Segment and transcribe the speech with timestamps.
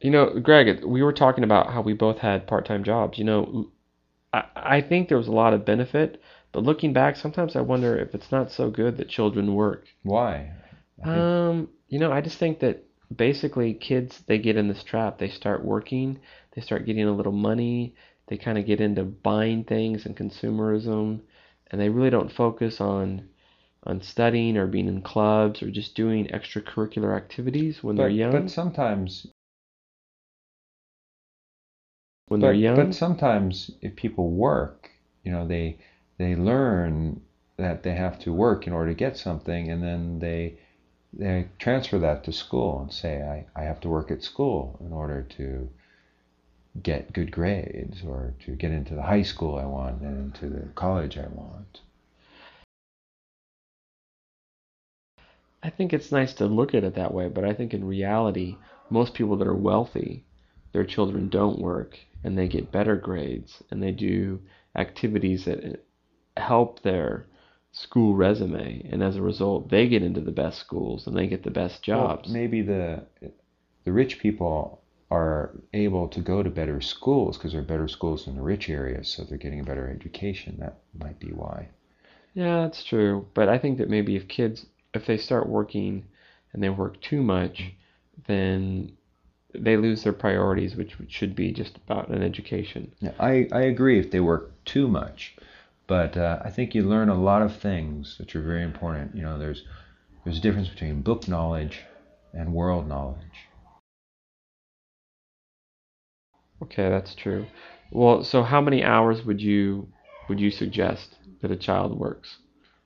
[0.00, 3.18] You know, Greg, we were talking about how we both had part-time jobs.
[3.18, 3.70] You know,
[4.32, 7.98] I, I think there was a lot of benefit, but looking back, sometimes I wonder
[7.98, 9.86] if it's not so good that children work.
[10.02, 10.52] Why?
[11.04, 12.84] Um, you know, I just think that
[13.14, 15.18] basically kids they get in this trap.
[15.18, 16.20] They start working,
[16.54, 17.94] they start getting a little money,
[18.28, 21.20] they kind of get into buying things and consumerism,
[21.70, 23.28] and they really don't focus on
[23.84, 28.32] on studying or being in clubs or just doing extracurricular activities when but, they're young.
[28.32, 29.26] But sometimes
[32.30, 32.76] when but, they're young.
[32.76, 34.88] But sometimes if people work,
[35.24, 35.78] you know, they
[36.16, 37.20] they learn
[37.56, 40.54] that they have to work in order to get something, and then they
[41.12, 44.92] they transfer that to school and say, I, I have to work at school in
[44.92, 45.68] order to
[46.80, 50.68] get good grades or to get into the high school I want and into the
[50.76, 51.80] college I want.
[55.64, 58.56] I think it's nice to look at it that way, but I think in reality,
[58.88, 60.22] most people that are wealthy,
[60.72, 64.40] their children don't work and they get better grades and they do
[64.76, 65.84] activities that
[66.36, 67.26] help their
[67.72, 71.42] school resume and as a result they get into the best schools and they get
[71.42, 72.28] the best jobs.
[72.28, 73.04] Well, maybe the
[73.84, 78.26] the rich people are able to go to better schools because there are better schools
[78.26, 80.56] in the rich areas so they're getting a better education.
[80.58, 81.68] That might be why.
[82.34, 83.26] Yeah, that's true.
[83.34, 86.04] But I think that maybe if kids if they start working
[86.52, 87.72] and they work too much,
[88.26, 88.96] then
[89.54, 92.92] they lose their priorities, which should be just about an education.
[93.00, 95.34] Yeah, I, I agree if they work too much,
[95.86, 99.14] but uh, I think you learn a lot of things that are very important.
[99.14, 99.64] You know, there's
[100.24, 101.80] there's a difference between book knowledge
[102.32, 103.48] and world knowledge.
[106.62, 107.46] Okay, that's true.
[107.90, 109.88] Well, so how many hours would you
[110.28, 112.38] would you suggest that a child works?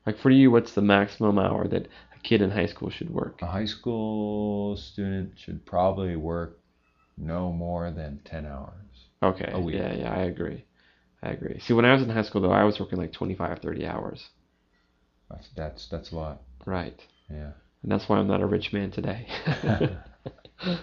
[0.07, 1.89] Like for you, what's the maximum hour that
[2.25, 3.41] kid in high school should work?
[3.43, 6.59] A high school student should probably work
[7.17, 8.73] no more than 10 hours.
[9.23, 9.51] Okay.
[9.53, 9.77] A week.
[9.77, 10.65] Yeah, yeah, I agree.
[11.23, 11.61] I agree.
[11.61, 14.29] See, when I was in high school though, I was working like 25, 30 hours.
[15.31, 16.43] That's that's that's a lot.
[16.67, 17.01] Right.
[17.31, 17.53] Yeah.
[17.83, 19.27] And that's why I'm not a rich man today.